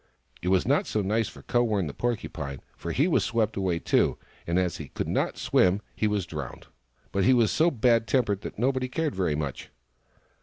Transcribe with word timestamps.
It 0.41 0.47
was 0.47 0.65
not 0.67 0.87
so 0.87 1.03
nice 1.03 1.27
for 1.27 1.43
Kowern, 1.43 1.85
the 1.85 1.93
Porcupine, 1.93 2.61
for 2.75 2.91
he 2.91 3.07
was 3.07 3.23
swept 3.23 3.55
away, 3.55 3.77
too, 3.77 4.17
and 4.47 4.57
as 4.57 4.77
he 4.77 4.87
could 4.87 5.07
not 5.07 5.37
swim, 5.37 5.79
he 5.95 6.07
was 6.07 6.25
drowned. 6.25 6.65
But 7.11 7.23
he 7.23 7.35
was 7.35 7.51
so 7.51 7.69
bad 7.69 8.07
tempered 8.07 8.41
that 8.41 8.57
nobody 8.57 8.87
cared 8.89 9.13
very 9.13 9.35
much. 9.35 9.69